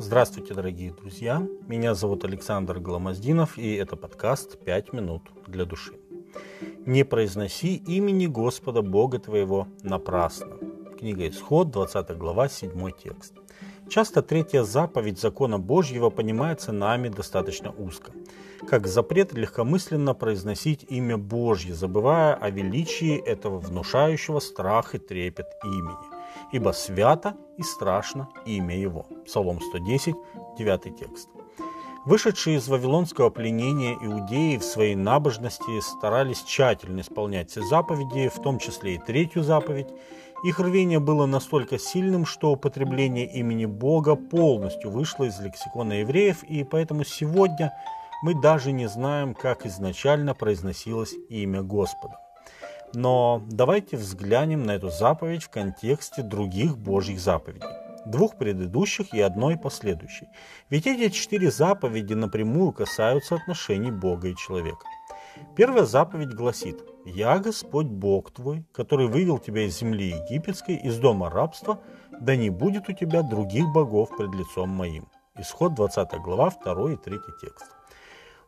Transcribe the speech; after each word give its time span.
Здравствуйте, 0.00 0.54
дорогие 0.54 0.92
друзья! 0.92 1.44
Меня 1.66 1.92
зовут 1.96 2.24
Александр 2.24 2.78
Гламоздинов, 2.78 3.58
и 3.58 3.74
это 3.74 3.96
подкаст 3.96 4.56
«Пять 4.64 4.92
минут 4.92 5.22
для 5.48 5.64
души». 5.64 5.92
«Не 6.86 7.04
произноси 7.04 7.74
имени 7.74 8.26
Господа 8.26 8.82
Бога 8.82 9.18
твоего 9.18 9.66
напрасно». 9.82 10.56
Книга 10.96 11.28
Исход, 11.28 11.72
20 11.72 12.16
глава, 12.16 12.48
7 12.48 12.90
текст. 12.92 13.34
Часто 13.88 14.22
третья 14.22 14.62
заповедь 14.62 15.18
закона 15.18 15.58
Божьего 15.58 16.10
понимается 16.10 16.70
нами 16.70 17.08
достаточно 17.08 17.72
узко, 17.72 18.12
как 18.68 18.86
запрет 18.86 19.32
легкомысленно 19.32 20.14
произносить 20.14 20.86
имя 20.88 21.18
Божье, 21.18 21.74
забывая 21.74 22.34
о 22.34 22.50
величии 22.50 23.16
этого 23.16 23.58
внушающего 23.58 24.38
страх 24.38 24.94
и 24.94 24.98
трепет 24.98 25.48
имени. 25.64 26.17
Ибо 26.52 26.72
свято 26.72 27.36
и 27.56 27.62
страшно 27.62 28.28
имя 28.46 28.76
Его. 28.76 29.06
Псалом 29.26 29.60
110, 29.60 30.14
9 30.58 30.98
текст. 30.98 31.28
Вышедшие 32.04 32.56
из 32.56 32.68
вавилонского 32.68 33.28
пленения 33.28 33.94
иудеи 34.00 34.56
в 34.56 34.64
своей 34.64 34.94
набожности 34.94 35.80
старались 35.80 36.42
тщательно 36.42 37.00
исполнять 37.00 37.50
все 37.50 37.62
заповеди, 37.62 38.28
в 38.28 38.40
том 38.40 38.58
числе 38.58 38.94
и 38.94 38.98
третью 38.98 39.42
заповедь, 39.42 39.88
их 40.44 40.60
рвение 40.60 41.00
было 41.00 41.26
настолько 41.26 41.78
сильным, 41.78 42.24
что 42.24 42.52
употребление 42.52 43.26
имени 43.26 43.66
Бога 43.66 44.14
полностью 44.14 44.90
вышло 44.90 45.24
из 45.24 45.40
лексикона 45.40 45.94
евреев, 45.94 46.44
и 46.44 46.62
поэтому 46.62 47.02
сегодня 47.02 47.72
мы 48.22 48.40
даже 48.40 48.70
не 48.70 48.86
знаем, 48.86 49.34
как 49.34 49.66
изначально 49.66 50.34
произносилось 50.34 51.12
имя 51.28 51.62
Господа. 51.62 52.20
Но 52.94 53.42
давайте 53.50 53.96
взглянем 53.96 54.64
на 54.64 54.72
эту 54.72 54.90
заповедь 54.90 55.42
в 55.42 55.50
контексте 55.50 56.22
других 56.22 56.78
Божьих 56.78 57.20
заповедей. 57.20 57.68
Двух 58.06 58.38
предыдущих 58.38 59.12
и 59.12 59.20
одной 59.20 59.58
последующей. 59.58 60.28
Ведь 60.70 60.86
эти 60.86 61.10
четыре 61.10 61.50
заповеди 61.50 62.14
напрямую 62.14 62.72
касаются 62.72 63.34
отношений 63.34 63.90
Бога 63.90 64.28
и 64.28 64.36
человека. 64.36 64.86
Первая 65.56 65.84
заповедь 65.84 66.34
гласит 66.34 66.82
«Я 67.04 67.38
Господь 67.38 67.86
Бог 67.86 68.30
твой, 68.32 68.64
который 68.72 69.08
вывел 69.08 69.38
тебя 69.38 69.66
из 69.66 69.78
земли 69.78 70.08
египетской, 70.08 70.76
из 70.76 70.98
дома 70.98 71.30
рабства, 71.30 71.80
да 72.20 72.34
не 72.36 72.50
будет 72.50 72.88
у 72.88 72.92
тебя 72.92 73.22
других 73.22 73.66
богов 73.72 74.16
пред 74.16 74.34
лицом 74.34 74.70
моим». 74.70 75.08
Исход 75.38 75.74
20 75.74 76.10
глава, 76.20 76.50
2 76.64 76.92
и 76.92 76.96
3 76.96 77.18
текст. 77.40 77.66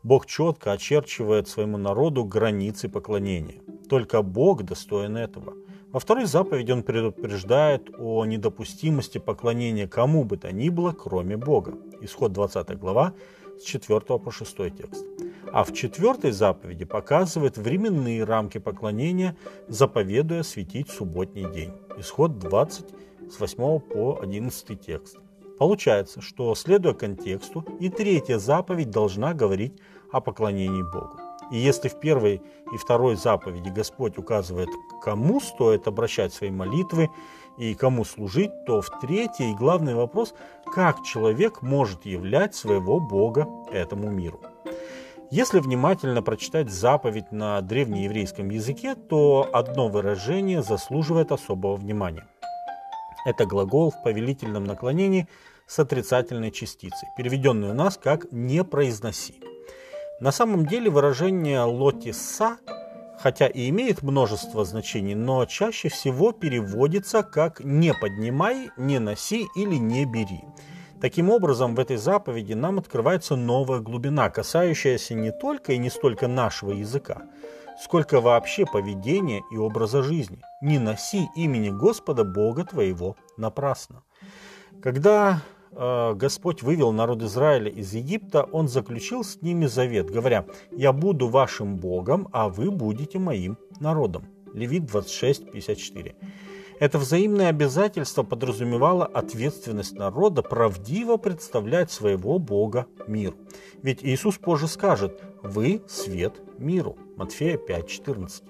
Бог 0.03 0.27
четко 0.27 0.73
очерчивает 0.73 1.47
своему 1.49 1.77
народу 1.77 2.25
границы 2.25 2.89
поклонения. 2.89 3.61
Только 3.91 4.23
Бог 4.23 4.63
достоин 4.63 5.17
этого. 5.17 5.55
Во 5.91 5.99
второй 5.99 6.27
заповеди 6.27 6.71
он 6.71 6.85
предупреждает 6.85 7.91
о 7.99 8.25
недопустимости 8.25 9.19
поклонения 9.19 9.89
кому 9.89 10.23
бы 10.23 10.37
то 10.37 10.53
ни 10.53 10.69
было, 10.69 10.93
кроме 10.93 11.37
Бога. 11.37 11.75
Исход 12.01 12.33
20 12.33 12.79
глава, 12.79 13.15
с 13.59 13.65
4 13.65 14.01
по 14.01 14.31
6 14.31 14.57
текст. 14.77 15.05
А 15.53 15.65
в 15.65 15.73
четвертой 15.75 16.31
заповеди 16.31 16.85
показывает 16.85 17.59
временные 17.59 18.23
рамки 18.23 18.59
поклонения, 18.59 19.37
заповедуя 19.67 20.45
светить 20.45 20.89
субботний 20.89 21.51
день. 21.53 21.73
Исход 21.99 22.39
20 22.39 22.87
с 23.29 23.41
8 23.41 23.81
по 23.81 24.21
11 24.23 24.81
текст. 24.81 25.19
Получается, 25.59 26.21
что, 26.21 26.55
следуя 26.55 26.95
контексту, 26.95 27.65
и 27.81 27.89
третья 27.89 28.39
заповедь 28.39 28.91
должна 28.91 29.35
говорить 29.35 29.73
о 30.13 30.21
поклонении 30.21 30.83
Богу. 30.83 31.30
И 31.51 31.59
если 31.59 31.89
в 31.89 31.99
первой 31.99 32.43
и 32.73 32.77
второй 32.77 33.17
заповеди 33.17 33.69
Господь 33.69 34.19
указывает, 34.19 34.69
кому 35.03 35.41
стоит 35.41 35.87
обращать 35.87 36.33
свои 36.33 36.51
молитвы 36.51 37.11
и 37.59 37.75
кому 37.75 38.05
служить, 38.05 38.53
то 38.67 38.81
в 38.81 39.01
третьей 39.01 39.51
и 39.51 39.57
главный 39.57 39.95
вопрос, 39.95 40.35
как 40.73 41.03
человек 41.03 41.63
может 41.63 42.07
являть 42.07 42.55
своего 42.55 43.01
Бога 43.01 43.49
этому 43.73 44.11
миру. 44.11 44.41
Если 45.31 45.61
внимательно 45.61 46.23
прочитать 46.23 46.71
заповедь 46.71 47.31
на 47.31 47.61
древнееврейском 47.61 48.51
языке, 48.51 48.95
то 48.97 49.49
одно 49.53 49.89
выражение 49.89 50.63
заслуживает 50.63 51.31
особого 51.31 51.77
внимания. 51.77 52.27
Это 53.25 53.45
глагол 53.45 53.91
в 53.91 54.03
повелительном 54.03 54.65
наклонении 54.65 55.29
с 55.67 55.79
отрицательной 55.79 56.51
частицей, 56.51 57.09
переведенный 57.17 57.71
у 57.71 57.75
нас 57.75 57.97
как 57.97 58.33
«не 58.33 58.65
произноси». 58.65 59.50
На 60.21 60.33
самом 60.33 60.67
деле 60.67 60.91
выражение 60.91 61.63
«лотиса» 61.63 62.59
хотя 63.21 63.49
и 63.49 63.69
имеет 63.69 64.03
множество 64.03 64.65
значений, 64.65 65.15
но 65.15 65.45
чаще 65.45 65.91
всего 65.91 66.33
переводится 66.33 67.23
как 67.23 67.61
«не 67.61 67.93
поднимай», 67.93 68.71
«не 68.79 68.99
носи» 68.99 69.47
или 69.55 69.75
«не 69.75 70.07
бери». 70.07 70.43
Таким 71.01 71.31
образом, 71.31 71.75
в 71.75 71.81
этой 71.81 71.97
заповеди 71.97 72.55
нам 72.55 72.79
открывается 72.79 73.37
новая 73.37 73.81
глубина, 73.81 74.31
касающаяся 74.31 75.15
не 75.15 75.33
только 75.33 75.73
и 75.73 75.79
не 75.79 75.91
столько 75.91 76.29
нашего 76.29 76.73
языка, 76.73 77.23
сколько 77.83 78.21
вообще 78.21 78.65
поведения 78.67 79.43
и 79.51 79.57
образа 79.57 80.03
жизни. 80.03 80.43
Не 80.63 80.79
носи 80.79 81.29
имени 81.37 81.71
Господа 81.71 82.25
Бога 82.25 82.65
твоего 82.65 83.17
напрасно. 83.37 84.03
Когда 84.83 85.41
Господь 85.73 86.63
вывел 86.63 86.93
народ 86.93 87.23
Израиля 87.23 87.71
из 87.71 87.95
Египта, 87.95 88.43
Он 88.43 88.69
заключил 88.69 89.23
с 89.23 89.41
ними 89.41 89.67
завет, 89.67 90.11
говоря, 90.11 90.45
«Я 90.73 90.93
буду 90.93 91.29
вашим 91.29 91.77
Богом, 91.77 92.29
а 92.33 92.49
вы 92.49 92.71
будете 92.71 93.19
моим 93.19 93.57
народом». 93.79 94.25
Левит 94.53 94.87
26, 94.87 95.53
54. 95.53 96.15
Это 96.81 96.99
взаимное 96.99 97.51
обязательство 97.51 98.23
подразумевало 98.23 99.05
ответственность 99.05 99.93
народа 99.93 100.43
правдиво 100.43 101.19
представлять 101.19 101.91
своего 101.91 102.39
Бога 102.39 102.87
миру. 103.07 103.37
Ведь 103.83 104.03
Иисус 104.03 104.39
позже 104.39 104.67
скажет 104.67 105.23
«Вы– 105.43 105.83
свет 105.89 106.41
миру» 106.59 106.97
Матфея 107.17 107.59
5,14. 107.59 108.43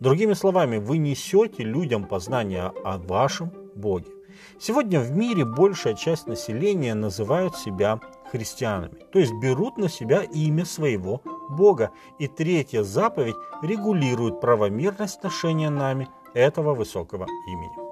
Другими 0.00 0.32
словами, 0.32 0.78
вы 0.78 0.98
несете 0.98 1.62
людям 1.62 2.04
познание 2.04 2.72
о 2.84 2.98
вашем 2.98 3.52
Боге. 3.76 4.15
Сегодня 4.58 5.00
в 5.00 5.10
мире 5.10 5.44
большая 5.44 5.94
часть 5.94 6.26
населения 6.26 6.94
называют 6.94 7.56
себя 7.56 8.00
христианами, 8.30 8.96
то 9.12 9.18
есть 9.18 9.32
берут 9.34 9.78
на 9.78 9.88
себя 9.88 10.22
имя 10.22 10.64
своего 10.64 11.22
Бога. 11.48 11.90
И 12.18 12.28
третья 12.28 12.82
заповедь 12.82 13.36
регулирует 13.62 14.40
правомерность 14.40 15.22
ношения 15.22 15.70
нами 15.70 16.08
этого 16.34 16.74
высокого 16.74 17.26
имени. 17.46 17.86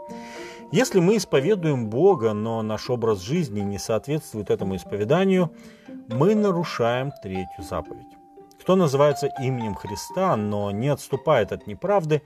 Если 0.72 0.98
мы 0.98 1.16
исповедуем 1.16 1.88
Бога, 1.88 2.32
но 2.32 2.62
наш 2.62 2.90
образ 2.90 3.20
жизни 3.20 3.60
не 3.60 3.78
соответствует 3.78 4.50
этому 4.50 4.76
исповеданию, 4.76 5.50
мы 6.08 6.34
нарушаем 6.34 7.12
третью 7.22 7.62
заповедь. 7.62 8.16
Кто 8.60 8.76
называется 8.76 9.28
именем 9.40 9.74
Христа, 9.74 10.36
но 10.36 10.70
не 10.70 10.88
отступает 10.88 11.52
от 11.52 11.66
неправды, 11.66 12.22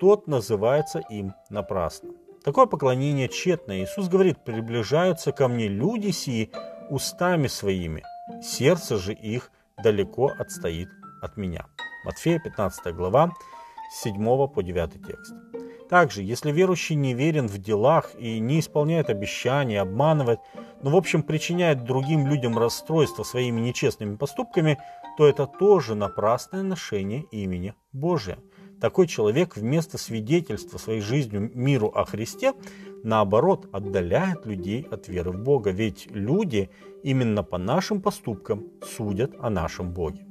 тот 0.00 0.26
называется 0.26 1.00
им 1.10 1.34
напрасно. 1.50 2.10
Такое 2.44 2.66
поклонение 2.66 3.28
тщетно. 3.28 3.82
Иисус 3.82 4.08
говорит, 4.08 4.42
приближаются 4.44 5.32
ко 5.32 5.46
мне 5.46 5.68
люди 5.68 6.10
сии 6.10 6.50
устами 6.90 7.46
своими, 7.46 8.02
сердце 8.42 8.98
же 8.98 9.12
их 9.12 9.50
далеко 9.82 10.32
отстоит 10.38 10.88
от 11.22 11.36
меня. 11.36 11.66
Матфея 12.04 12.40
15 12.40 12.94
глава, 12.94 13.32
7 14.02 14.48
по 14.48 14.62
9 14.62 15.06
текст. 15.06 15.34
Также, 15.88 16.22
если 16.22 16.50
верующий 16.50 16.96
не 16.96 17.14
верен 17.14 17.46
в 17.46 17.58
делах 17.58 18.12
и 18.18 18.40
не 18.40 18.60
исполняет 18.60 19.10
обещания, 19.10 19.80
обманывает, 19.80 20.40
но 20.82 20.90
в 20.90 20.96
общем 20.96 21.22
причиняет 21.22 21.84
другим 21.84 22.26
людям 22.26 22.58
расстройство 22.58 23.22
своими 23.22 23.60
нечестными 23.60 24.16
поступками, 24.16 24.78
то 25.16 25.26
это 25.28 25.46
тоже 25.46 25.94
напрасное 25.94 26.62
ношение 26.62 27.24
имени 27.30 27.74
Божия. 27.92 28.38
Такой 28.82 29.06
человек 29.06 29.56
вместо 29.56 29.96
свидетельства 29.96 30.76
своей 30.76 31.00
жизнью 31.00 31.52
миру 31.54 31.92
о 31.94 32.04
Христе, 32.04 32.52
наоборот, 33.04 33.68
отдаляет 33.70 34.44
людей 34.44 34.84
от 34.90 35.06
веры 35.06 35.30
в 35.30 35.38
Бога, 35.38 35.70
ведь 35.70 36.08
люди 36.10 36.68
именно 37.04 37.44
по 37.44 37.58
нашим 37.58 38.02
поступкам 38.02 38.64
судят 38.84 39.36
о 39.38 39.50
нашем 39.50 39.92
Боге. 39.92 40.26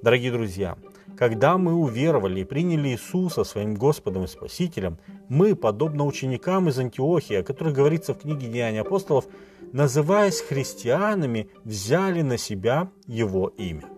Дорогие 0.00 0.30
друзья, 0.30 0.78
когда 1.18 1.58
мы 1.58 1.74
уверовали 1.74 2.42
и 2.42 2.44
приняли 2.44 2.90
Иисуса 2.90 3.42
своим 3.42 3.74
Господом 3.74 4.22
и 4.22 4.28
Спасителем, 4.28 4.98
мы, 5.28 5.56
подобно 5.56 6.04
ученикам 6.04 6.68
из 6.68 6.78
Антиохии, 6.78 7.34
о 7.34 7.42
которых 7.42 7.74
говорится 7.74 8.14
в 8.14 8.20
книге 8.20 8.46
Деяний 8.46 8.82
апостолов, 8.82 9.24
называясь 9.72 10.40
христианами, 10.40 11.48
взяли 11.64 12.22
на 12.22 12.38
себя 12.38 12.92
Его 13.08 13.48
имя. 13.48 13.88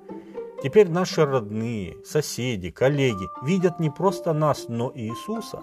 Теперь 0.65 0.89
наши 0.89 1.25
родные, 1.25 1.97
соседи, 2.05 2.71
коллеги 2.71 3.29
видят 3.43 3.79
не 3.79 3.91
просто 3.91 4.33
нас, 4.33 4.65
но 4.69 4.89
и 4.89 5.09
Иисуса. 5.09 5.63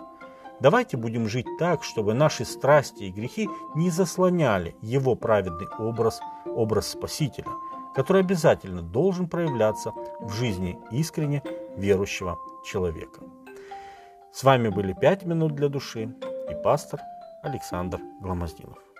Давайте 0.61 0.95
будем 0.95 1.27
жить 1.27 1.47
так, 1.59 1.83
чтобы 1.83 2.13
наши 2.13 2.45
страсти 2.45 3.03
и 3.03 3.11
грехи 3.11 3.49
не 3.75 3.89
заслоняли 3.89 4.75
Его 4.81 5.15
праведный 5.15 5.67
образ, 5.77 6.21
образ 6.45 6.87
Спасителя– 6.89 7.49
который 7.93 8.21
обязательно 8.21 8.81
должен 8.81 9.27
проявляться 9.27 9.91
в 10.19 10.31
жизни 10.33 10.79
искренне 10.91 11.43
верующего 11.75 12.39
человека. 12.65 13.21
С 14.31 14.43
вами 14.43 14.69
были 14.69 14.93
«Пять 14.93 15.25
минут 15.25 15.55
для 15.55 15.67
души» 15.67 16.15
и 16.49 16.63
пастор 16.63 17.01
Александр 17.43 17.99
Гламоздинов. 18.21 18.90